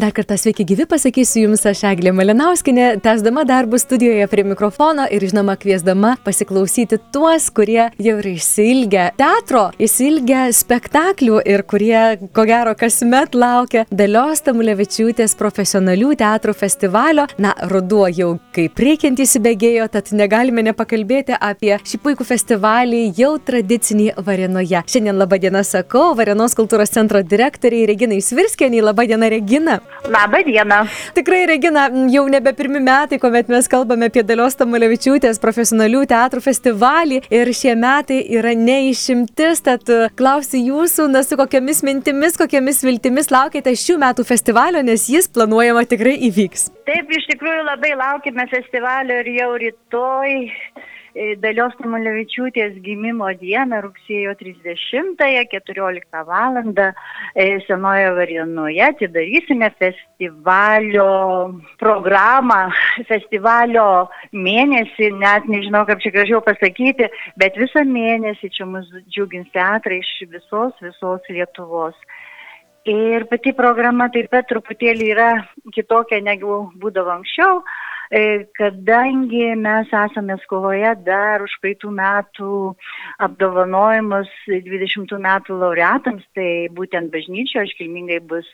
Dar 0.00 0.12
kartą 0.16 0.36
sveiki 0.38 0.64
gyvi, 0.64 0.86
pasakysiu 0.88 1.42
Jums 1.42 1.66
aš 1.68 1.82
Eglė 1.84 2.14
Malinauskinė, 2.16 2.84
tęsdama 3.04 3.42
darbus 3.44 3.82
studijoje 3.84 4.24
prie 4.32 4.44
mikrofono 4.48 5.04
ir 5.12 5.26
žinoma 5.28 5.58
kviesdama 5.60 6.14
pasiklausyti 6.24 6.96
tuos, 7.12 7.50
kurie 7.52 7.90
jau 8.00 8.14
yra 8.14 8.30
išsilgę 8.30 9.02
teatro, 9.20 9.66
išsilgę 9.76 10.46
spektaklių 10.56 11.42
ir 11.44 11.64
kurie, 11.68 12.00
ko 12.32 12.46
gero, 12.48 12.72
kasmet 12.80 13.36
laukia 13.36 13.82
Dalios 13.92 14.40
Tamulevičiūtės 14.46 15.36
profesionalių 15.36 16.14
teatrų 16.22 16.56
festivalio. 16.62 17.28
Na, 17.36 17.52
ruduo 17.68 18.06
jau 18.08 18.30
kaip 18.56 18.80
reikiant 18.80 19.20
įsibėgėjo, 19.20 19.90
tad 19.92 20.08
negalime 20.16 20.64
nepakalbėti 20.70 21.36
apie 21.36 21.74
šį 21.76 22.00
puikų 22.06 22.28
festivalį 22.30 23.02
jau 23.20 23.34
tradicinį 23.36 24.14
Varenoje. 24.16 24.80
Šiandien 24.96 25.20
labą 25.20 25.42
dieną 25.44 25.60
sakau 25.74 26.14
Varenos 26.16 26.56
kultūros 26.56 26.96
centro 26.96 27.20
direktoriai 27.20 27.84
Reginai 27.92 28.24
Svirskieniai, 28.24 28.88
labą 28.88 29.10
dieną 29.12 29.32
Regina. 29.36 29.80
Labą 30.08 30.42
dieną. 30.46 30.74
Tikrai, 31.14 31.46
Regina, 31.46 31.88
jau 32.08 32.28
nebe 32.28 32.52
pirmi 32.56 32.80
metai, 32.80 33.18
kuomet 33.20 33.48
mes 33.52 33.68
kalbame 33.68 34.08
apie 34.08 34.22
Dalios 34.26 34.56
Tamulevičiūtės 34.58 35.38
profesionalių 35.42 36.06
teatrų 36.10 36.40
festivalį 36.44 37.20
ir 37.30 37.50
šie 37.54 37.76
metai 37.78 38.22
yra 38.38 38.54
neišimtis, 38.56 39.60
tad 39.68 39.92
e, 39.92 40.00
klausiu 40.18 40.62
jūsų, 40.64 41.06
na 41.12 41.22
su 41.26 41.38
kokiamis 41.38 41.84
mintimis, 41.86 42.38
kokiamis 42.40 42.80
viltimis 42.86 43.30
laukite 43.30 43.76
šių 43.76 43.98
metų 44.02 44.26
festivalio, 44.26 44.82
nes 44.82 45.06
jis 45.12 45.28
planuojama 45.30 45.84
tikrai 45.92 46.16
įvyks. 46.30 46.70
Taip, 46.88 47.12
iš 47.20 47.28
tikrųjų 47.34 47.66
labai 47.68 47.92
laukime 48.00 48.48
festivalio 48.50 49.20
ir 49.20 49.34
jau 49.36 49.52
rytoj 49.62 50.40
Dalios 51.14 51.74
Tamulevičiūtės 51.80 52.76
gimimo 52.84 53.26
dieną, 53.40 53.80
rugsėjo 53.82 54.36
30-ąją, 54.38 55.42
14 55.50 56.22
val. 56.28 56.60
Senoje 57.66 58.12
Varienoje 58.14 58.84
atidarysime 58.84 59.70
festivalio 59.78 61.08
programą, 61.82 62.60
festivalio 63.08 64.08
mėnesį, 64.32 65.10
net 65.18 65.50
nežinau, 65.50 65.82
kaip 65.88 66.02
čia 66.04 66.14
gražiau 66.14 66.40
pasakyti, 66.46 67.10
bet 67.40 67.58
visą 67.58 67.82
mėnesį 67.86 68.52
čia 68.54 68.66
mus 68.70 68.86
džiugins 69.10 69.50
teatrai 69.54 69.98
iš 70.04 70.14
visos, 70.30 70.74
visos 70.82 71.30
Lietuvos. 71.30 71.98
Ir 72.88 73.26
pati 73.28 73.52
programa 73.52 74.08
taip 74.14 74.30
pat 74.32 74.46
truputėlį 74.48 75.10
yra 75.12 75.30
kitokia 75.74 76.22
negu 76.24 76.70
būdavo 76.80 77.18
anksčiau. 77.18 77.60
E, 78.10 78.46
kadangi 78.58 79.54
mes 79.54 79.92
esame 79.94 80.34
skovoje 80.42 80.94
dar 81.06 81.44
už 81.44 81.52
praeitų 81.62 81.92
metų 81.94 82.54
apdovanojimus 83.26 84.32
20 84.50 85.14
metų 85.26 85.58
laureatams, 85.60 86.24
tai 86.34 86.66
būtent 86.74 87.12
bažnyčio 87.14 87.62
iškilmingai 87.68 88.18
bus 88.32 88.48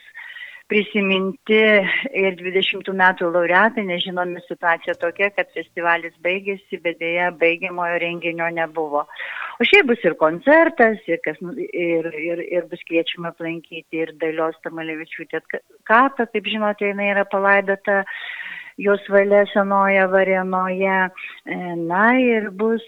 prisiminti 0.68 1.56
ir 1.56 2.36
20 2.40 2.90
metų 3.00 3.30
laureatai, 3.30 3.86
nežinome 3.86 4.42
situacija 4.44 4.96
tokia, 5.00 5.30
kad 5.32 5.48
festivalis 5.54 6.12
baigėsi, 6.26 6.80
bet 6.82 6.98
dėja 7.00 7.30
baigiamojo 7.40 8.00
renginio 8.02 8.50
nebuvo. 8.58 9.06
O 9.56 9.64
šiaip 9.64 9.88
bus 9.92 10.04
ir 10.04 10.18
koncertas, 10.20 10.98
ir, 11.08 11.22
kas, 11.24 11.38
nu, 11.40 11.54
ir, 11.56 12.10
ir, 12.12 12.44
ir 12.58 12.68
bus 12.68 12.82
kviečiama 12.90 13.32
aplankyti 13.32 14.02
ir 14.02 14.12
Dalios 14.20 14.58
Tamalevičiūtė 14.66 15.40
kapą, 15.88 16.28
kaip 16.28 16.52
žinote, 16.52 16.90
jinai 16.90 17.08
yra 17.14 17.24
palaidota 17.30 18.02
jos 18.76 19.00
valia 19.08 19.46
senoje 19.52 20.06
Varenoje. 20.06 21.10
E, 21.44 21.56
na 21.76 22.20
ir 22.20 22.50
bus 22.50 22.84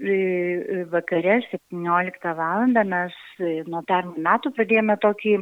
e, 0.00 0.84
vakare 0.90 1.40
17 1.50 2.34
val. 2.36 2.66
mes 2.84 3.14
e, 3.40 3.62
nuo 3.68 3.82
pernų 3.86 4.16
metų 4.16 4.54
pradėjome 4.56 4.96
tokį 5.04 5.38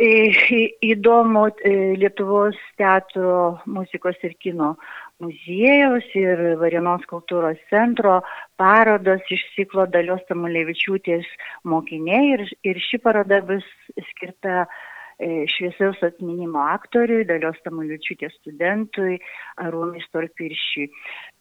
įdomų 0.00 1.42
Lietuvos 2.00 2.56
teatro 2.80 3.60
muzikos 3.66 4.16
ir 4.24 4.32
kino 4.40 4.70
muziejaus 5.20 6.06
ir 6.16 6.40
Varienos 6.56 7.04
kultūros 7.10 7.58
centro 7.68 8.22
parodos 8.56 9.20
iš 9.28 9.42
ciklo 9.56 9.84
Dalios 9.92 10.22
Tamulevičiūtės 10.30 11.26
mokiniai 11.68 12.32
ir, 12.32 12.46
ir 12.64 12.80
ši 12.80 13.02
paroda 13.04 13.42
bus 13.44 13.66
skirta 14.14 14.64
E, 14.64 14.89
šviesaus 15.20 16.00
atminimo 16.06 16.62
aktoriui, 16.64 17.26
Dalios 17.28 17.58
Tamuliučiūtės 17.64 18.38
studentui 18.40 19.18
Arūnui 19.60 20.00
Storpiršiui. 20.06 20.86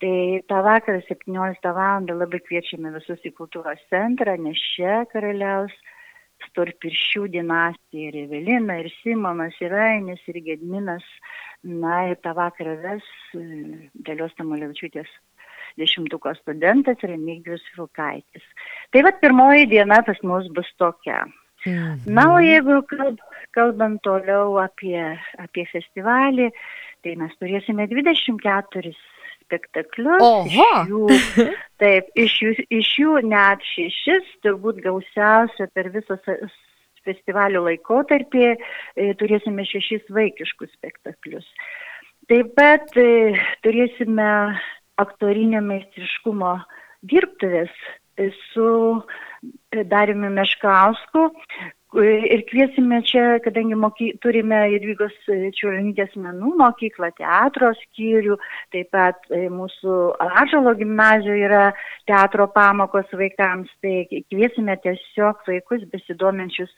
Tai 0.03 0.15
tą 0.51 0.63
vakarą 0.65 0.99
17 1.07 1.71
val. 1.77 2.09
labai 2.09 2.41
kviečiame 2.43 2.91
visus 2.97 3.23
į 3.23 3.31
kultūros 3.37 3.79
centrą, 3.93 4.35
nes 4.37 4.59
čia 4.75 5.05
karaliaus 5.13 5.73
Storpiršių 6.49 7.27
dinastija 7.33 8.11
ir 8.11 8.19
Evelina, 8.25 8.79
ir 8.79 8.91
Simonas, 9.01 9.57
ir 9.63 9.73
Ainis, 9.75 10.21
ir 10.27 10.39
Gedminas. 10.45 11.03
Na 11.63 12.05
ir 12.11 12.19
tą 12.23 12.31
vakarą 12.37 12.77
ves 12.83 13.07
e, 13.35 13.89
Dalios 14.07 14.31
Tamuliučiūtės 14.39 15.09
dešimtuko 15.79 16.31
studentas 16.39 17.03
Remigijus 17.03 17.63
Vilkaitis. 17.75 18.45
Tai 18.91 19.03
vad 19.07 19.19
pirmoji 19.19 19.67
diena 19.71 19.99
pas 20.07 20.19
mus 20.23 20.47
bus 20.55 20.71
tokia. 20.79 21.25
Mhm. 21.65 22.07
Na, 22.07 22.27
o 22.35 22.39
jeigu 22.43 22.81
kalb, 22.87 23.19
kalbant 23.55 24.01
toliau 24.05 24.59
apie, 24.61 25.01
apie 25.41 25.65
festivalį, 25.71 26.49
tai 27.03 27.15
mes 27.19 27.33
turėsime 27.41 27.87
24 27.91 28.93
spektaklius. 29.49 30.23
Oho! 30.23 30.47
Iš 30.47 30.89
jų, 30.91 31.49
taip, 31.81 32.09
iš 32.15 32.37
jų, 32.43 32.55
iš 32.79 32.93
jų 33.01 33.19
net 33.27 33.65
šešis, 33.73 34.33
turbūt 34.45 34.81
gausiausia 34.85 35.69
per 35.73 35.91
visą 35.95 36.19
festivalio 37.07 37.63
laikotarpį, 37.65 38.47
e, 38.49 39.11
turėsime 39.19 39.65
šešis 39.67 40.09
vaikiškus 40.13 40.71
spektaklius. 40.77 41.47
Taip 42.29 42.53
pat 42.59 42.91
e, 42.99 43.35
turėsime 43.65 44.29
aktorinio 44.99 45.63
meistriškumo 45.65 46.57
dirbtuvės 47.09 47.71
su 48.51 48.69
Dariumi 49.71 50.29
Meškausku. 50.35 51.27
Ir 51.97 52.43
kviesime 52.45 52.99
čia, 53.01 53.39
kadangi 53.41 53.73
moky, 53.73 54.11
turime 54.21 54.59
Jadvygos 54.75 55.15
Čiuronytės 55.57 56.11
menų 56.21 56.51
mokyklą, 56.59 57.09
teatro 57.17 57.71
skyrių, 57.79 58.37
taip 58.75 58.91
pat 58.93 59.25
e, 59.33 59.47
mūsų 59.49 59.95
Ažalo 60.43 60.75
gimnazijoje 60.77 61.47
yra 61.47 61.63
teatro 62.05 62.45
pamokos 62.53 63.09
vaikams, 63.09 63.73
tai 63.81 64.05
kviesime 64.29 64.77
tiesiog 64.85 65.41
vaikus 65.49 65.87
besidominčius 65.89 66.69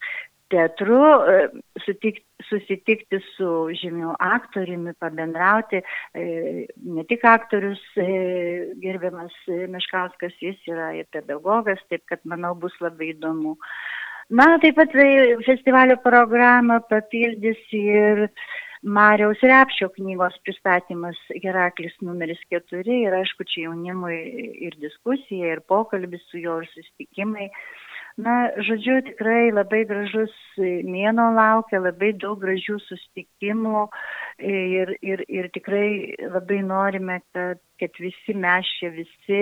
teatru, 0.51 0.99
e, 1.31 1.37
sutikti, 1.85 2.25
susitikti 2.49 3.19
su 3.35 3.49
žymiu 3.81 4.13
aktoriumi, 4.19 4.93
pabendrauti. 4.99 5.81
E, 6.13 6.25
ne 6.97 7.05
tik 7.09 7.25
aktorius 7.27 7.81
e, 7.99 8.07
gerbiamas 8.83 9.35
Meškauskas, 9.71 10.37
jis 10.43 10.59
yra 10.71 10.91
ir 10.99 11.09
pedagogas, 11.13 11.81
taip 11.89 12.05
kad 12.11 12.23
manau 12.25 12.53
bus 12.57 12.75
labai 12.83 13.13
įdomu. 13.15 13.57
Na, 14.31 14.55
taip 14.63 14.77
pat 14.79 14.93
festivalio 15.45 15.97
programą 16.03 16.79
papildys 16.87 17.59
ir 17.75 18.29
Mariaus 18.81 19.41
Repšio 19.45 19.91
knygos 19.93 20.37
pristatymas 20.45 21.17
Heraklis 21.43 21.93
numeris 22.01 22.39
4 22.49 22.95
ir 22.95 23.13
aišku, 23.13 23.45
čia 23.45 23.67
jaunimui 23.67 24.15
ir 24.67 24.77
diskusija, 24.81 25.51
ir 25.53 25.61
pokalbis 25.69 26.23
su 26.31 26.41
juo, 26.41 26.61
ir 26.63 26.69
susitikimai. 26.71 27.51
Na, 28.21 28.33
žodžiu, 28.67 28.99
tikrai 29.07 29.49
labai 29.53 29.81
gražus 29.89 30.33
mėno 30.59 31.29
laukia, 31.33 31.79
labai 31.81 32.11
daug 32.21 32.41
gražių 32.43 32.77
sustikimų 32.83 33.85
ir, 34.45 34.91
ir, 35.01 35.23
ir 35.31 35.47
tikrai 35.55 36.13
labai 36.29 36.59
norime, 36.65 37.21
kad, 37.33 37.61
kad 37.81 38.01
visi 38.03 38.35
mes 38.37 38.67
čia 38.77 38.91
visi 38.93 39.41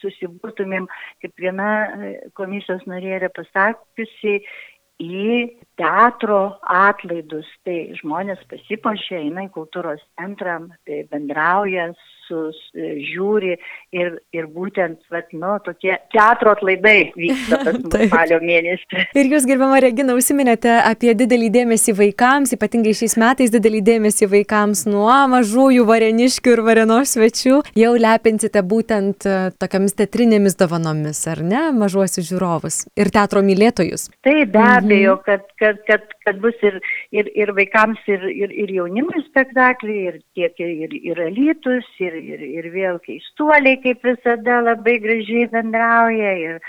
susibūtumėm, 0.00 0.88
kaip 1.22 1.44
viena 1.44 1.70
komisijos 2.38 2.82
narė 2.90 3.14
yra 3.20 3.30
pasakiusi, 3.36 4.40
į 4.98 5.54
teatro 5.78 6.58
atlaidus. 6.62 7.46
Tai 7.66 7.76
žmonės 8.00 8.42
pasipošia, 8.50 9.22
eina 9.22 9.46
į 9.46 9.52
kultūros 9.54 10.02
centrą, 10.18 10.58
tai 10.88 11.04
bendrauja, 11.12 11.92
su, 12.28 12.44
žiūri 12.76 13.56
ir, 13.96 14.18
ir 14.36 14.48
būtent, 14.52 15.00
vat, 15.12 15.30
nu, 15.32 15.54
tokie 15.64 15.96
teatro 16.12 16.52
atlaidai 16.54 17.10
vyksta 17.16 17.74
spalio 18.08 18.40
mėnesį. 18.44 19.04
Ir 19.18 19.32
jūs, 19.32 19.46
gerbama 19.48 19.80
Regina, 19.82 20.16
užsiminėte 20.18 20.78
apie 20.82 21.14
didelį 21.18 21.50
dėmesį 21.56 21.96
vaikams, 21.98 22.54
ypatingai 22.56 22.94
šiais 22.96 23.16
metais 23.20 23.52
didelį 23.54 23.82
dėmesį 23.88 24.30
vaikams 24.34 24.84
nuo 24.90 25.14
mažųjų 25.32 25.86
vareniškių 25.88 26.54
ir 26.54 26.64
varenos 26.66 27.16
svečių. 27.16 27.62
Jau 27.78 27.94
lepinsite 27.98 28.62
būtent 28.66 29.26
e, 29.28 29.36
tokiamis 29.60 29.96
teatrinėmis 29.98 30.58
dovanomis, 30.60 31.22
ar 31.30 31.42
ne, 31.44 31.68
mažuosius 31.76 32.28
žiūrovus 32.28 32.82
ir 32.98 33.12
teatro 33.14 33.42
mylėtojus. 33.44 34.08
Tai 34.26 34.36
be 34.52 34.64
abejo, 34.64 35.16
mhm. 35.18 35.24
kad, 35.26 35.46
kad, 35.60 35.82
kad, 35.88 36.06
kad 36.26 36.40
bus 36.42 36.58
ir, 36.66 36.78
ir, 37.14 37.30
ir 37.38 37.54
vaikams, 37.56 38.02
ir, 38.10 38.26
ir, 38.28 38.52
ir 38.64 38.74
jaunimui 38.78 39.24
spektakliai, 39.28 40.12
ir 40.12 40.20
tiek 40.36 40.62
ir, 40.62 40.94
ir 40.98 41.22
alytus, 41.28 41.88
ir, 42.02 42.17
ir, 42.20 42.44
ir 42.60 42.68
vėl 42.74 43.00
keistuoliai, 43.04 43.78
kaip 43.82 44.04
visada, 44.06 44.60
labai 44.66 44.98
gražiai 45.04 45.48
bendrauja. 45.52 46.34
Ir, 46.44 46.60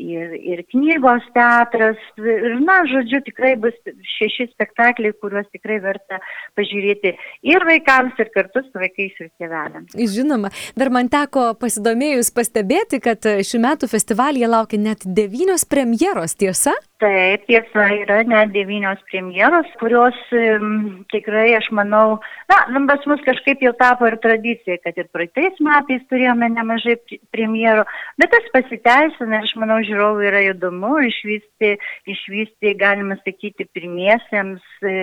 ir, 0.00 0.34
ir 0.52 0.62
knygos 0.72 1.26
teatras. 1.36 2.00
Ir, 2.18 2.58
na, 2.64 2.80
žodžiu, 2.90 3.20
tikrai 3.26 3.54
bus 3.60 3.76
šeši 4.16 4.50
spektakliai, 4.54 5.14
kuriuos 5.20 5.48
tikrai 5.52 5.80
verta 5.84 6.20
pažiūrėti 6.58 7.14
ir 7.50 7.66
vaikams, 7.68 8.18
ir 8.20 8.32
kartu 8.34 8.64
su 8.66 8.82
vaikais 8.82 9.16
ir 9.20 9.30
tėveliams. 9.40 9.96
Žinoma, 10.16 10.52
dar 10.78 10.92
man 10.94 11.10
teko 11.12 11.50
pasidomėjus 11.60 12.32
pastebėti, 12.36 13.02
kad 13.04 13.26
šių 13.46 13.64
metų 13.66 13.90
festivalyje 13.90 14.50
laukia 14.50 14.80
net 14.80 15.04
devynios 15.04 15.66
premjeros, 15.68 16.36
tiesa? 16.40 16.74
Taip, 17.00 17.46
tiesa, 17.48 17.86
yra 17.96 18.18
net 18.28 18.50
devynios 18.52 19.00
premjeros, 19.08 19.68
kurios 19.80 20.16
um, 20.36 21.00
tikrai, 21.08 21.46
aš 21.56 21.70
manau, 21.72 22.18
na, 22.50 22.58
pas 22.90 23.06
mus 23.08 23.22
kažkaip 23.24 23.62
jau 23.64 23.72
tapo 23.78 24.04
ir 24.08 24.18
tradicija, 24.20 24.76
kad 24.84 24.98
ir 25.00 25.08
praeitais 25.08 25.56
metais 25.64 26.04
turėjome 26.12 26.50
nemažai 26.52 26.98
premjerų, 27.32 27.86
bet 28.20 28.34
tas 28.34 28.50
pasiteisina 28.52 29.40
ir 29.40 29.48
aš 29.48 29.54
manau, 29.62 29.80
žiūrovui 29.90 30.28
yra 30.28 30.42
įdomu 30.50 30.98
išvysti, 31.08 31.72
išvysti 32.14 32.74
galima 32.80 33.16
sakyti, 33.24 33.66
pirmiesiems 33.74 34.84
e, 34.84 34.94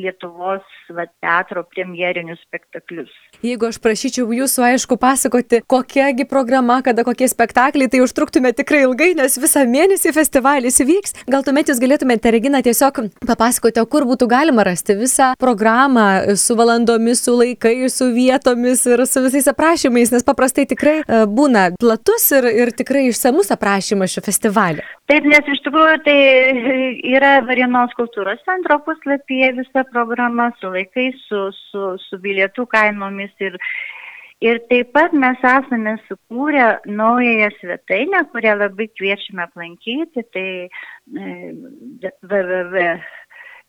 Lietuvos 0.00 0.64
va, 0.96 1.06
teatro 1.20 1.66
premjerinius 1.68 2.40
spektaklius. 2.46 3.12
Jeigu 3.44 3.68
aš 3.68 3.80
prašyčiau 3.84 4.32
jūsų, 4.34 4.64
aišku, 4.72 4.96
pasakoti, 5.00 5.62
kokiagi 5.70 6.26
programa, 6.28 6.80
kada 6.84 7.04
kokie 7.04 7.28
spektakliai, 7.30 7.90
tai 7.92 8.02
užtruktume 8.04 8.54
tikrai 8.56 8.84
ilgai, 8.86 9.12
nes 9.18 9.36
visą 9.40 9.66
mėnesį 9.68 10.14
festivalį 10.16 10.70
kuris 10.70 10.80
įvyks. 10.84 11.14
Gal 11.30 11.42
tuomet 11.42 11.68
jūs 11.68 11.80
galėtumėte, 11.82 12.30
Regina, 12.30 12.62
tiesiog 12.62 13.00
papasakoti, 13.26 13.82
kur 13.90 14.06
būtų 14.06 14.28
galima 14.30 14.62
rasti 14.64 14.94
visą 14.94 15.34
programą 15.40 16.36
su 16.38 16.54
valandomis, 16.54 17.22
su 17.24 17.34
laikais, 17.34 17.96
su 17.98 18.10
vietomis 18.14 18.86
ir 18.86 19.02
su 19.06 19.22
visais 19.24 19.48
aprašymais, 19.50 20.12
nes 20.14 20.26
paprastai 20.26 20.66
tikrai 20.70 21.00
e, 21.02 21.24
būna 21.26 21.72
platus 21.80 22.30
ir, 22.36 22.46
ir 22.46 22.70
tikrai 22.76 23.08
išsamus 23.10 23.49
aprašymas 23.54 24.14
šio 24.14 24.24
festivalio. 24.26 24.84
Taip, 25.10 25.26
nes 25.28 25.52
iš 25.54 25.62
tikrųjų 25.66 26.00
tai 26.06 26.18
yra 27.14 27.38
Varienos 27.46 27.94
kultūros 27.98 28.42
centro 28.48 28.80
puslapyje 28.86 29.54
visa 29.60 29.84
programa 29.92 30.50
su 30.60 30.72
laikais, 30.74 31.16
su, 31.28 31.46
su, 31.70 31.94
su 32.08 32.20
bilietų 32.22 32.68
kainomis 32.70 33.32
ir 33.48 33.58
Ir 34.40 34.56
taip 34.70 34.94
pat 34.96 35.12
mes 35.12 35.42
esame 35.44 35.98
sukūrę 36.06 36.66
naująją 36.88 37.50
svetainę, 37.58 38.22
kurią 38.32 38.54
labai 38.56 38.86
kviečiame 38.96 39.42
aplankyti, 39.44 40.22
tai 40.32 40.44
e, 40.64 41.34
www. 42.24 42.86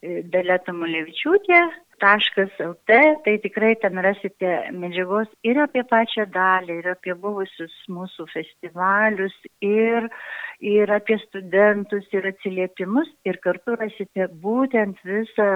Daleta 0.01 0.73
Mulevičiūtė, 0.73 1.57
lt, 2.01 2.97
tai 3.25 3.37
tikrai 3.43 3.75
ten 3.81 3.99
rasite 4.01 4.51
medžiagos 4.73 5.29
ir 5.47 5.59
apie 5.61 5.83
pačią 5.87 6.25
dalį, 6.33 6.79
ir 6.81 6.89
apie 6.93 7.13
buvusius 7.13 7.73
mūsų 7.93 8.25
festivalius, 8.33 9.35
ir, 9.65 10.07
ir 10.59 10.93
apie 10.95 11.19
studentus, 11.25 12.07
ir 12.15 12.27
atsiliepimus, 12.31 13.11
ir 13.29 13.37
kartu 13.45 13.77
rasite 13.77 14.27
būtent 14.43 14.99
visą 15.05 15.49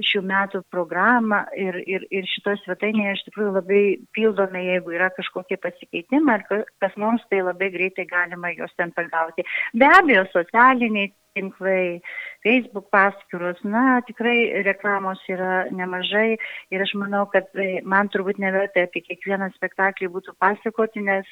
šių 0.00 0.24
metų 0.32 0.62
programą 0.72 1.44
ir, 1.56 1.76
ir, 1.84 2.08
ir 2.10 2.28
šitos 2.32 2.64
svetainėje 2.64 3.18
iš 3.18 3.24
tikrųjų 3.28 3.54
labai 3.58 3.84
pildome, 4.16 4.64
jeigu 4.70 4.96
yra 4.96 5.10
kažkokie 5.16 5.60
pasikeitimai, 5.60 6.40
ar 6.40 6.66
kas 6.82 6.96
mums 6.96 7.24
tai 7.30 7.44
labai 7.44 7.70
greitai 7.76 8.08
galima 8.08 8.54
juos 8.56 8.72
ten 8.80 8.94
pagauti. 8.96 9.44
Be 9.76 9.90
abejo, 10.00 10.24
socialiniai 10.32 11.12
tinklai, 11.40 12.00
Facebook 12.44 12.86
paskyros, 12.92 13.60
na, 13.64 14.00
tikrai 14.06 14.62
reklamos 14.64 15.20
yra 15.32 15.64
nemažai 15.74 16.36
ir 16.72 16.84
aš 16.84 16.94
manau, 17.00 17.26
kad 17.32 17.48
e, 17.56 17.80
man 17.84 18.12
turbūt 18.12 18.40
neverta 18.40 18.86
apie 18.86 19.02
kiekvieną 19.08 19.50
spektaklį 19.56 20.12
būtų 20.14 20.36
pasakoti, 20.40 21.04
nes 21.08 21.28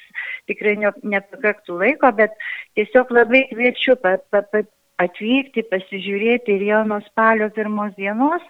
tikrai 0.49 0.75
ne, 0.81 0.91
nepakaktų 1.15 1.79
laiko, 1.83 2.11
bet 2.19 2.35
tiesiog 2.77 3.13
labai 3.15 3.45
kviečiu 3.53 3.97
pa, 4.03 4.17
pa, 4.33 4.43
pa, 4.51 4.65
atvykti, 5.03 5.65
pasižiūrėti 5.71 6.57
ir 6.57 6.67
jau 6.69 6.83
nuo 6.87 6.99
spalio 7.07 7.49
pirmos 7.55 7.95
dienos, 7.99 8.45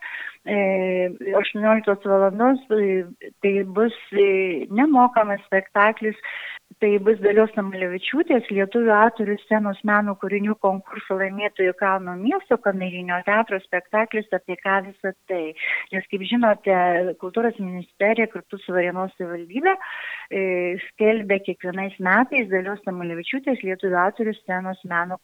18 0.49 1.91
e, 1.93 2.09
valandos, 2.09 2.61
e, 2.73 3.03
tai 3.43 3.53
bus 3.77 3.97
nemokamas 4.73 5.43
spektaklis 5.49 6.17
Tai 6.77 6.89
bus 7.03 7.17
Dalios 7.19 7.49
Samalevičiūtės 7.57 8.45
lietuvių 8.53 8.91
autorių 8.93 9.35
scenos 9.41 9.79
meno 9.89 10.13
kūrinių 10.21 10.53
konkurso 10.63 11.17
laimėtojų 11.17 11.73
Kauno 11.79 12.13
miesto 12.19 12.59
kamerinio 12.61 13.17
teatro 13.25 13.57
spektaklis 13.63 14.29
apie 14.37 14.55
ką 14.61 14.77
visą 14.85 15.11
tai. 15.31 15.41
Nes, 15.91 16.05
kaip 16.11 16.23
žinote, 16.29 16.77
kultūros 17.23 17.57
ministerija 17.59 18.29
kartu 18.31 18.61
su 18.61 18.75
Varienos 18.75 19.11
savivaldybė 19.17 19.73
e, 19.75 20.43
skelbia 20.85 21.41
kiekvienais 21.49 21.97
metais 22.05 22.51
Dalios 22.53 22.85
Samalevičiūtės 22.85 23.65
lietuvių 23.65 23.99
autorių 24.05 24.37
scenos 24.43 24.85
meno 24.93 25.17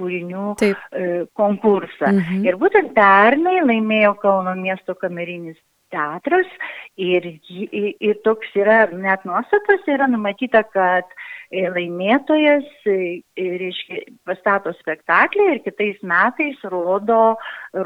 kūrinių 0.00 0.54
Taip. 0.60 0.80
e, 0.92 1.12
konkursą. 1.38 2.10
Mhm. 2.10 2.42
Ir 2.48 2.58
būtent 2.60 2.94
pernai 2.96 3.60
laimėjo 3.62 4.14
Kauno 4.22 4.54
miesto 4.58 4.96
kamerinis 4.98 5.58
teatras 5.94 6.50
ir, 6.98 7.26
ir, 7.48 7.94
ir 8.02 8.18
toks 8.26 8.50
yra 8.58 8.84
net 8.90 9.24
nuostatas 9.28 9.86
yra 9.90 10.08
numatyta, 10.10 10.64
kad 10.74 11.06
e, 11.50 11.66
laimėtojas 11.70 12.66
e, 12.90 12.98
reiškia, 13.38 14.02
pastato 14.26 14.74
spektaklį 14.80 15.50
ir 15.52 15.62
kitais 15.66 16.00
metais 16.02 16.60
rodo, 16.74 17.36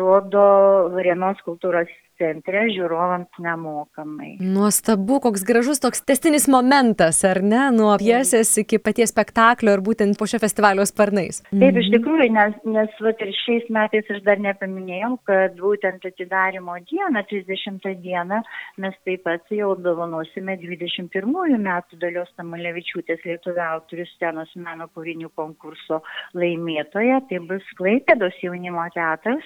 rodo 0.00 0.46
Varienos 0.94 1.42
kultūros 1.46 1.92
centre 2.18 2.64
žiūrovams 2.72 3.40
nemokamai. 3.42 4.34
Nuostabu, 4.42 5.20
koks 5.24 5.44
gražus 5.46 5.82
toks 5.82 6.02
testinis 6.06 6.48
momentas, 6.50 7.20
ar 7.26 7.40
ne, 7.44 7.68
nuo 7.74 7.94
pjesės 8.00 8.50
iki 8.62 8.80
paties 8.82 9.12
spektaklio 9.14 9.76
ir 9.76 9.82
būtent 9.84 10.18
po 10.18 10.28
šio 10.30 10.40
festivalio 10.42 10.86
sparnais. 10.88 11.42
Taip, 11.50 11.78
iš 11.78 11.88
mhm. 11.88 11.94
tikrųjų, 11.96 12.28
nes, 12.34 12.58
nes 12.76 13.00
vat, 13.04 13.22
ir 13.24 13.34
šiais 13.42 13.68
metais 13.74 14.10
aš 14.14 14.22
dar 14.26 14.42
nepaminėjau, 14.42 15.12
kad 15.28 15.56
būtent 15.60 16.06
atidarimo 16.10 16.76
dieną, 16.90 17.24
30 17.30 17.88
dieną, 18.04 18.42
mes 18.82 18.98
taip 19.06 19.24
pat 19.26 19.54
jau 19.54 19.74
dovanosime 19.82 20.58
21 20.60 21.58
metų 21.64 21.98
dalios 22.02 22.30
Tamalevičiūtės 22.38 23.24
Lietuvio 23.26 23.64
autorių 23.78 24.06
scenos 24.14 24.54
meno 24.58 24.88
kūrinių 24.94 25.30
konkurso 25.38 26.02
laimėtoja, 26.38 27.22
tai 27.30 27.42
bus 27.50 27.66
Klaipėdos 27.78 28.38
jaunimo 28.42 28.86
teatras 28.94 29.44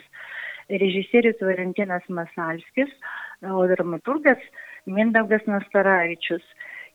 režisierius 0.69 1.41
Valentinas 1.41 2.03
Masalskis, 2.09 2.91
o 3.43 3.67
dramaturgas 3.67 4.39
Mindaugas 4.87 5.43
Nastaravičius. 5.47 6.43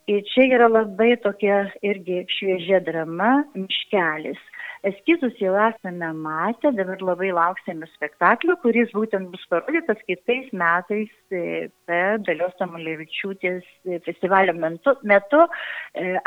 Ir 0.07 0.21
čia 0.31 0.45
yra 0.55 0.69
labai 0.71 1.15
tokia 1.19 1.65
irgi 1.83 2.21
šviežia 2.37 2.79
drama 2.85 3.41
Miškelis. 3.55 4.39
Eskizus 4.85 5.33
jau 5.41 5.55
esame 5.57 6.11
matę, 6.15 6.69
dabar 6.77 7.01
labai 7.01 7.31
lauksime 7.33 7.87
spektaklio, 7.95 8.55
kuris 8.61 8.91
būtent 8.95 9.31
bus 9.33 9.41
parodytas 9.49 9.99
kitais 10.07 10.51
metais 10.53 11.09
per 11.27 12.21
Dalios 12.27 12.53
Tamulevičiūtės 12.61 13.65
e, 13.89 13.99
festivalio 14.05 14.53
metu, 14.55 14.93
metu, 15.09 15.41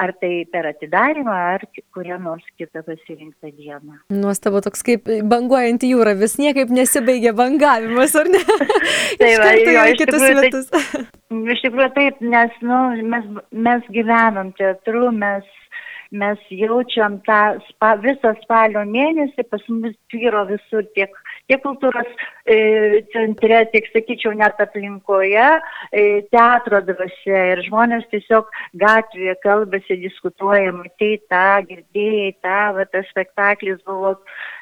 ar 0.04 0.12
tai 0.20 0.32
per 0.52 0.66
atidarimą, 0.72 1.38
ar 1.54 1.64
kurią 1.94 2.18
nors 2.26 2.44
kitą 2.58 2.82
pasirinktą 2.88 3.54
dieną. 3.54 4.00
Nuostabu, 4.18 4.64
toks 4.66 4.84
kaip 4.84 5.08
banguojanti 5.30 5.94
jūra, 5.94 6.16
vis 6.18 6.36
niekaip 6.42 6.74
nesibaigia 6.74 7.32
bangavimas, 7.38 8.18
ar 8.18 8.28
ne? 8.34 8.44
tai 9.22 9.32
va, 9.40 9.54
jo, 9.56 9.88
kitus 10.02 10.20
tikrųjų, 10.20 10.38
metus. 10.42 10.70
Tai, 10.74 11.06
iš 11.30 11.64
tikrųjų 11.64 11.90
taip, 11.96 12.20
nes 12.34 12.60
nu, 12.66 12.80
mes, 13.12 13.26
mes 13.52 13.88
gyvenam 13.94 14.52
teatru, 14.58 15.08
mes 15.14 15.48
mes 16.10 16.38
jaučiam 16.50 17.20
tą 17.26 17.60
spa, 17.68 17.94
visą 18.02 18.32
spalio 18.42 18.82
mėnesį, 18.86 19.44
pas 19.50 19.62
mus 19.70 19.94
tvyro 20.10 20.42
visur 20.48 20.86
tiek, 20.96 21.14
tiek 21.50 21.62
kultūros 21.64 22.10
e, 22.46 23.02
centre, 23.12 23.64
tiek, 23.72 23.88
sakyčiau, 23.90 24.32
net 24.38 24.60
aplinkoje, 24.62 25.46
e, 25.90 26.04
teatro 26.30 26.80
dvasia 26.86 27.42
ir 27.54 27.62
žmonės 27.66 28.06
tiesiog 28.12 28.50
gatvėje 28.80 29.34
kalbasi, 29.44 29.98
diskutuoja, 30.04 30.72
matai 30.76 31.12
tą, 31.32 31.44
girdėjai 31.68 32.30
tą, 32.44 32.60
va, 32.78 32.86
tas 32.92 33.08
spektaklis 33.10 33.80
buvo 33.88 34.14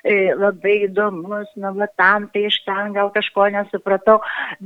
e, 0.03 0.33
labai 0.33 0.79
įdomus, 0.89 1.53
nu, 1.61 1.75
va, 1.77 1.91
tam, 2.01 2.31
tai 2.33 2.47
iš 2.49 2.61
ten 2.67 2.95
gal 2.97 3.13
kažko 3.15 3.51
nesupratau, 3.55 4.19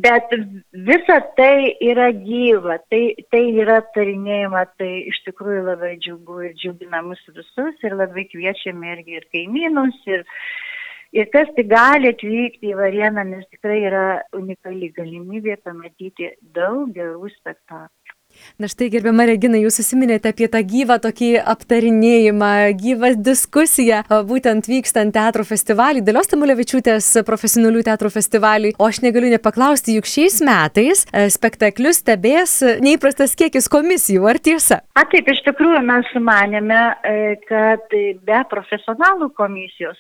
bet 0.07 0.31
visa 0.73 1.19
tai 1.38 1.75
yra 1.83 2.12
gyva, 2.23 2.79
tai, 2.93 3.02
tai 3.35 3.45
yra 3.64 3.81
tarinėjama, 3.97 4.67
tai 4.79 4.93
iš 5.11 5.23
tikrųjų 5.26 5.67
labai 5.73 5.97
džiugu 6.02 6.43
ir 6.49 6.55
džiugina 6.61 7.02
mus 7.07 7.23
visus 7.35 7.83
ir 7.83 7.99
labai 7.99 8.29
kviečiame 8.31 8.95
irgi 8.97 9.19
ir 9.19 9.26
kaimynus. 9.35 9.99
Ir, 10.07 10.23
ir 11.12 11.28
kas 11.33 11.50
tik 11.57 11.69
gali 11.71 12.12
atvykti 12.12 12.73
į 12.73 12.78
Varieną, 12.78 13.25
nes 13.28 13.45
tikrai 13.52 13.81
yra 13.88 14.04
unikali 14.38 14.90
galimybė 14.97 15.59
pamatyti 15.64 16.33
daug 16.57 16.92
gerų 16.97 17.31
spektaklių. 17.37 18.02
Na 18.61 18.69
štai, 18.71 18.91
gerbiama 18.93 19.27
Regina, 19.29 19.59
jūs 19.61 19.79
susiminėte 19.81 20.31
apie 20.33 20.49
tą 20.53 20.61
gyvą 20.67 20.99
tokį 21.03 21.31
aptarinėjimą, 21.53 22.53
gyvą 22.79 23.13
diskusiją, 23.19 24.03
būtent 24.29 24.69
vykstant 24.71 25.15
teatro 25.17 25.45
festivalį, 25.49 26.05
Dalios 26.07 26.31
Tamulevičiūtės 26.33 27.09
profesionalių 27.27 27.85
teatro 27.89 28.11
festivalį. 28.13 28.75
O 28.79 28.89
aš 28.91 29.03
negaliu 29.05 29.33
nepaklausti, 29.33 29.97
juk 29.99 30.09
šiais 30.11 30.41
metais 30.47 31.05
e, 31.09 31.27
spektaklius 31.33 32.03
stebės 32.03 32.59
neįprastas 32.85 33.37
kiekis 33.39 33.71
komisijų, 33.73 34.27
ar 34.31 34.41
tiesa? 34.43 34.83
A 34.99 35.07
taip, 35.11 35.29
iš 35.33 35.43
tikrųjų 35.49 35.83
mes 35.89 36.09
sumanėme, 36.13 36.83
e, 37.03 37.17
kad 37.49 37.89
be 38.27 38.43
profesionalų 38.53 39.33
komisijos 39.39 39.99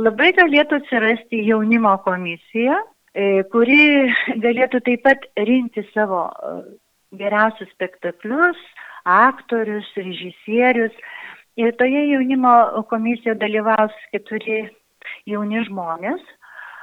labai 0.00 0.32
galėtų 0.36 0.80
atsirasti 0.80 1.42
jaunimo 1.48 1.96
komisija, 2.04 2.78
e, 3.12 3.44
kuri 3.52 4.12
galėtų 4.44 4.82
taip 4.86 5.04
pat 5.06 5.28
rinkti 5.36 5.84
savo 5.92 6.26
geriausius 7.12 7.70
spektaklius, 7.74 8.58
aktorius, 9.04 9.86
režisierius. 9.96 10.94
Ir 11.56 11.72
toje 11.80 12.02
jaunimo 12.10 12.84
komisijoje 12.90 13.38
dalyvaus 13.40 13.94
keturi 14.12 14.66
jauni 15.26 15.62
žmonės, 15.68 16.20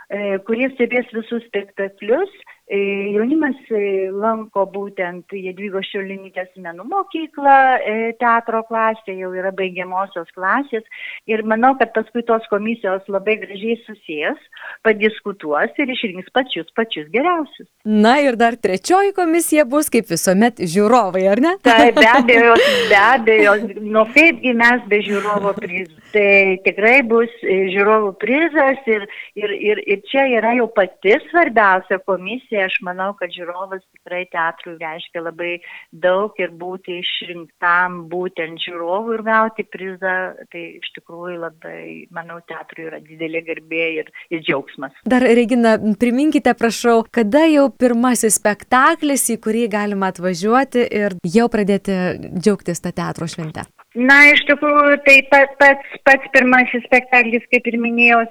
e, 0.10 0.40
kurie 0.48 0.72
stebės 0.74 1.12
visus 1.14 1.44
spektaklius 1.50 2.32
jaunimas 2.72 3.60
e, 3.72 4.10
lanko 4.12 4.64
būtent 4.72 5.34
Jadvygos 5.36 5.90
Šiulinytės 5.92 6.54
menų 6.64 6.86
mokyklą, 6.88 7.58
e, 7.84 7.96
teatro 8.20 8.64
klasė, 8.70 9.18
jau 9.20 9.34
yra 9.36 9.52
baigiamosios 9.52 10.30
klasės 10.36 10.84
ir 11.28 11.44
manau, 11.44 11.74
kad 11.80 11.92
paskui 11.94 12.24
tos 12.24 12.46
komisijos 12.50 13.04
labai 13.12 13.36
gražiai 13.42 13.76
susijęs, 13.84 14.40
padiskutuos 14.88 15.76
ir 15.78 15.92
išrinks 15.92 16.32
pačius, 16.32 16.70
pačius 16.76 17.10
geriausius. 17.12 17.68
Na 17.84 18.16
ir 18.24 18.40
dar 18.40 18.56
trečioji 18.56 19.12
komisija 19.18 19.66
bus 19.66 19.92
kaip 19.92 20.08
visuomet 20.08 20.64
žiūrovai, 20.64 21.26
ar 21.34 21.44
ne? 21.44 21.54
Taip, 21.68 22.00
be 22.00 22.08
abejo, 22.18 22.56
be 22.88 23.02
abejo, 23.02 23.58
nu 23.84 24.06
kaipgi 24.16 24.56
mes 24.56 24.88
be 24.88 25.04
žiūrovo 25.04 25.52
prizų. 25.60 26.00
Tai 26.14 26.32
tikrai 26.64 27.00
bus 27.10 27.32
žiūrovų 27.44 28.14
prizas 28.22 28.88
ir, 28.88 29.08
ir, 29.36 29.52
ir, 29.52 29.80
ir 29.90 30.04
čia 30.08 30.28
yra 30.38 30.54
jau 30.60 30.68
pati 30.72 31.18
svarbiausia 31.32 31.98
komisija 32.06 32.53
pozicija, 32.54 32.66
aš 32.66 32.78
manau, 32.84 33.14
kad 33.18 33.32
žiūrovas 33.34 33.82
tikrai 33.98 34.26
teatrui 34.32 34.78
reiškia 34.80 35.22
labai 35.24 35.62
daug 35.92 36.34
ir 36.40 36.52
būti 36.52 37.00
išrinktam 37.02 38.08
būtent 38.10 38.62
žiūrovų 38.62 39.18
ir 39.18 39.24
gauti 39.24 39.64
prizą, 39.64 40.34
tai 40.52 40.80
iš 40.80 40.94
tikrųjų 40.98 41.40
labai, 41.42 42.08
manau, 42.12 42.40
teatrui 42.48 42.88
yra 42.88 43.00
didelė 43.02 43.44
garbė 43.48 43.86
ir, 44.02 44.12
ir 44.30 44.44
džiaugsmas. 44.44 44.94
Dar, 45.06 45.22
Regina, 45.22 45.78
priminkite, 46.00 46.54
prašau, 46.54 47.04
kada 47.12 47.46
jau 47.50 47.70
pirmasis 47.70 48.38
spektaklis, 48.40 49.30
į 49.34 49.40
kurį 49.44 49.68
galima 49.70 50.12
atvažiuoti 50.14 50.88
ir 50.90 51.18
jau 51.24 51.50
pradėti 51.50 51.96
džiaugtis 52.38 52.84
tą 52.84 52.94
teatro 52.94 53.28
šventę? 53.28 53.66
Na, 53.94 54.16
iš 54.26 54.42
tikrųjų, 54.48 54.96
tai 55.06 55.20
pats, 55.30 55.54
pats, 55.60 55.98
pats 56.08 56.30
pirmasis 56.34 56.82
spektaklis, 56.88 57.44
kaip 57.54 57.68
ir 57.70 57.76
minėjau, 57.78 58.24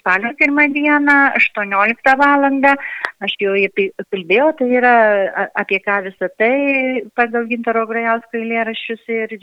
spalio 0.00 0.32
pirmą 0.40 0.66
dieną, 0.74 1.18
18 1.38 2.16
val. 2.18 2.48
Aš 3.22 3.36
jau 3.38 3.54
kalbėjau, 3.70 4.48
tai 4.58 4.68
yra 4.78 4.94
apie 5.60 5.78
ką 5.84 6.00
visą 6.08 6.28
tai 6.40 6.54
pagal 7.18 7.46
Gintaro 7.50 7.84
Grajausko 7.90 8.40
eilėraščius 8.40 9.02
ir 9.14 9.34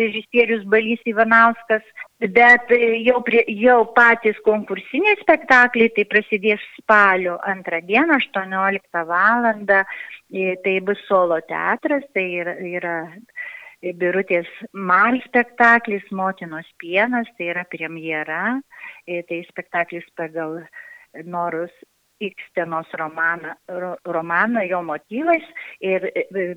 režisierius 0.00 0.66
Balys 0.72 1.02
Ivanauskas. 1.06 1.84
Bet 2.20 2.70
jau, 3.04 3.20
prie, 3.26 3.42
jau 3.60 3.82
patys 3.96 4.38
konkursiniai 4.46 5.18
spektakliai 5.20 5.92
tai 5.96 6.06
prasidės 6.08 6.62
spalio 6.78 7.36
antrą 7.44 7.82
dieną, 7.84 8.20
18 8.22 9.04
val. 9.10 9.50
Tai 10.64 10.74
bus 10.82 11.02
solo 11.06 11.38
teatras, 11.46 12.02
tai 12.16 12.24
yra, 12.40 12.56
yra 12.64 12.96
Birutės 14.00 14.48
Mal 14.72 15.20
spektaklis 15.26 16.06
Motinos 16.10 16.66
pienas, 16.80 17.28
tai 17.36 17.52
yra 17.52 17.66
premjera, 17.68 18.56
tai 19.06 19.42
spektaklis 19.50 20.08
pagal 20.16 20.62
Norus 21.24 21.72
Ikstenos 22.20 22.88
romaną, 22.96 23.52
romaną 24.04 24.62
jo 24.64 24.80
motyvais 24.82 25.44
ir 25.84 26.06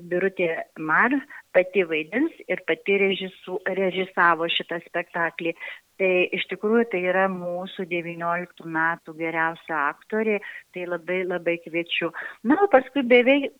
Birutė 0.08 0.48
Mar 0.78 1.12
pati 1.52 1.84
vaidins 1.84 2.32
ir 2.48 2.62
pati 2.68 2.96
režisu, 3.02 3.58
režisavo 3.80 4.48
šitą 4.48 4.80
spektaklį. 4.86 5.52
Tai 6.00 6.12
iš 6.38 6.46
tikrųjų 6.48 6.86
tai 6.94 7.02
yra 7.12 7.26
mūsų 7.28 7.84
19 7.90 8.64
metų 8.64 9.16
geriausia 9.18 9.82
aktorė, 9.90 10.38
tai 10.72 10.86
labai 10.88 11.20
labai 11.28 11.58
kviečiu. 11.66 12.08
Na, 12.48 12.56
o 12.64 12.70
paskui 12.72 13.04
beveik 13.04 13.52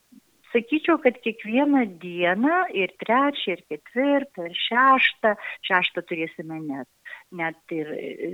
sakyčiau 0.53 0.99
kad 1.05 1.21
kiekvieną 1.25 1.85
dieną 2.03 2.63
ir 2.75 2.97
trečią 3.03 3.59
ir 3.59 3.61
ketvirtą 3.71 4.49
ir 4.49 4.57
šeštą 4.67 5.37
šeštą 5.69 6.07
turėsime 6.09 6.59
net 6.65 6.89
net 7.37 7.75
ir 7.75 7.91
e, 7.95 8.31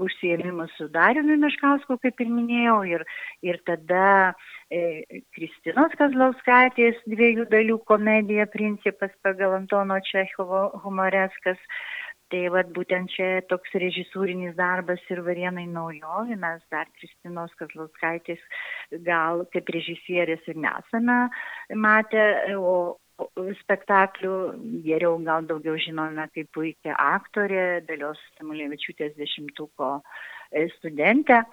užsiėmimus 0.00 0.72
su 0.78 0.88
Dariumi 0.92 1.36
Meškausku, 1.44 1.98
kaip 2.02 2.20
ir 2.24 2.32
minėjau, 2.32 2.78
ir, 2.88 3.04
ir 3.46 3.60
tada 3.68 4.34
e, 4.72 5.20
Kristinos 5.36 5.96
Kazlauskaitės 6.00 7.00
dviejų 7.10 7.48
dalių 7.52 7.80
komedija 7.90 8.48
principas 8.52 9.12
pagal 9.24 9.58
Antono 9.60 10.00
Čechovo 10.10 10.68
humoreskas. 10.84 11.60
Tai 12.30 12.44
vad 12.54 12.68
būtent 12.70 13.10
čia 13.10 13.40
toks 13.50 13.72
režisūrinis 13.82 14.52
darbas 14.54 15.02
ir 15.10 15.18
varienai 15.26 15.64
naujovi, 15.66 16.36
mes 16.38 16.60
dar 16.70 16.86
Kristinos 16.94 17.50
Kazlauskaitės 17.58 18.38
gal 19.08 19.42
kaip 19.50 19.72
režisierės 19.74 20.46
ir 20.46 20.60
nesame 20.62 21.24
matę, 21.74 22.22
o 22.54 23.00
spektaklių 23.62 24.34
geriau 24.86 25.18
gal 25.26 25.46
daugiau 25.48 25.76
žinome 25.80 26.26
kaip 26.34 26.50
puikia 26.56 26.96
aktorė, 26.96 27.84
dalios 27.88 28.20
Samulevičiūtės 28.38 29.16
dešimtuko 29.18 30.00
studentė. 30.78 31.44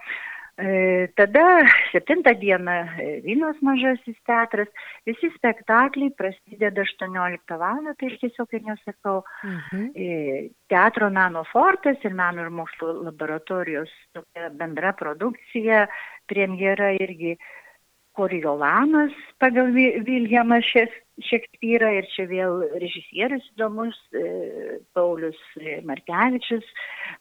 E, 0.59 1.07
tada 1.15 1.67
7 1.91 2.23
dieną 2.41 2.71
e, 2.97 3.21
Vilnius 3.21 3.59
mažasis 3.61 4.15
teatras, 4.25 4.69
visi 5.05 5.29
spektakliai 5.35 6.09
prasideda 6.17 6.81
18 6.81 7.57
val. 7.61 7.85
tai 7.99 8.09
aš 8.09 8.15
tiesiog 8.23 8.55
ir 8.57 8.63
nesakau. 8.65 9.21
Mhm. 9.43 9.83
E, 9.93 10.49
teatro 10.67 11.11
meno 11.13 11.43
fortas 11.51 12.01
ir 12.01 12.17
meno 12.17 12.41
ir 12.41 12.49
mokslo 12.49 12.89
laboratorijos 13.05 13.93
tokia 14.17 14.49
bendra 14.49 14.95
produkcija, 14.97 15.85
premjera 16.25 16.89
irgi 17.05 17.37
Koriolanas 18.17 19.13
pagal 19.37 19.69
Viljamas 19.77 20.65
Šekspyrą 20.65 21.06
ir 21.17 22.09
čia 22.13 22.27
vėl 22.29 22.61
režisierius 22.77 23.45
įdomus, 23.55 23.97
Paulius 24.93 25.39
Markevičius, 25.87 26.65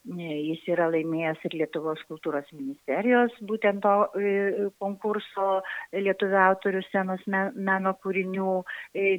Jis 0.06 0.62
yra 0.70 0.86
laimėjęs 0.92 1.40
ir 1.48 1.54
Lietuvos 1.60 2.00
kultūros 2.06 2.46
ministerijos 2.54 3.34
būtent 3.48 3.82
to 3.82 3.94
e, 4.14 4.68
konkurso 4.82 5.60
Lietuvio 5.94 6.38
autorių 6.44 6.82
scenos 6.86 7.24
meno 7.26 7.92
kūrinių 8.04 8.52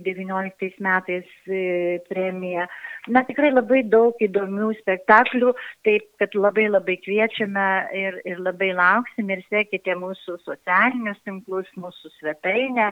19 0.05 0.67
e, 0.67 0.71
metais 0.83 1.33
e, 1.47 1.99
premiją. 2.07 2.67
Na 3.11 3.23
tikrai 3.27 3.51
labai 3.51 3.81
daug 3.87 4.15
įdomių 4.23 4.69
spektaklių, 4.79 5.53
taip 5.87 6.07
kad 6.21 6.35
labai 6.39 6.67
labai 6.71 6.97
kviečiame 7.03 7.67
ir, 7.95 8.21
ir 8.27 8.39
labai 8.43 8.71
lauksim 8.77 9.31
ir 9.35 9.43
sekite 9.51 9.95
mūsų 9.99 10.39
socialinius 10.45 11.19
tinklus, 11.27 11.67
mūsų 11.75 12.13
svetainę, 12.17 12.91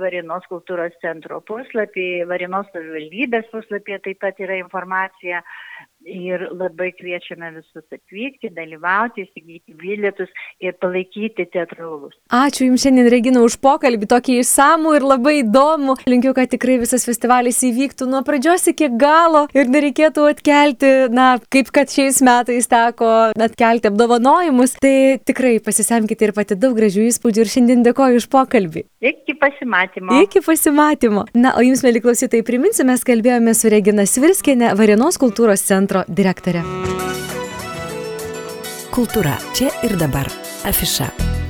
Varinos 0.00 0.44
kultūros 0.50 0.96
centro 1.24 1.40
puslapį, 1.48 2.26
Varinos 2.28 2.66
savivaldybės 2.72 3.48
puslapį 3.52 3.98
taip 4.04 4.20
pat 4.20 4.38
yra 4.40 4.56
informacija 4.60 5.42
ir 6.04 6.44
labai 6.52 6.90
kviečiame 6.94 7.50
visus 7.56 7.84
atvykti, 7.92 8.50
dalyvauti, 8.54 9.24
įsigyti 9.24 9.74
bilietus 9.80 10.30
ir 10.62 10.76
palaikyti 10.82 11.46
teatrolus. 11.52 12.14
Ačiū 12.34 12.68
Jums 12.68 12.84
šiandien, 12.84 13.08
Regina, 13.12 13.42
už 13.44 13.56
pokalbį, 13.64 14.08
tokį 14.10 14.38
išsamų 14.42 14.94
ir 14.98 15.06
labai 15.06 15.34
įdomų. 15.42 15.96
Linkiu, 16.08 16.34
kad 16.36 16.52
tikrai 16.52 16.78
visas 16.82 17.06
festivalis 17.08 17.62
įvyktų 17.66 18.08
nuo 18.10 18.22
pradžios 18.26 18.68
iki 18.70 18.90
galo 19.00 19.46
ir 19.56 19.70
nereikėtų 19.72 20.28
atkelti, 20.34 20.92
na, 21.14 21.34
kaip 21.52 21.72
kad 21.74 21.92
šiais 21.92 22.20
metais 22.24 22.68
teko 22.70 23.10
atkelti 23.34 23.90
apdovanojimus. 23.90 24.76
Tai 24.84 24.96
tikrai 25.24 25.56
pasisemkite 25.64 26.28
ir 26.28 26.34
pati 26.36 26.58
daug 26.58 26.76
gražių 26.78 27.08
įspūdžių 27.10 27.44
ir 27.44 27.52
šiandien 27.56 27.86
dėkoju 27.86 28.22
už 28.22 28.28
pokalbį. 28.32 28.84
Iki 29.04 29.36
pasimatymo. 29.40 30.20
Iki 30.24 30.44
pasimatymo. 30.44 31.26
Na, 31.36 31.54
o 31.58 31.64
Jums, 31.64 31.84
mėly 31.84 32.02
klausytojai, 32.04 32.44
priminsiu, 32.46 32.86
mes 32.88 33.04
kalbėjome 33.06 33.52
su 33.56 33.70
Regina 33.72 34.06
Svirskienė, 34.08 34.72
Varienos 34.78 35.20
kultūros 35.20 35.64
centro 35.64 35.93
centro 35.94 36.04
direktorė. 36.10 36.62
Kultūra 38.94 39.38
čia 39.54 39.70
ir 39.86 39.96
dabar. 39.98 40.30
Afiša. 40.64 41.43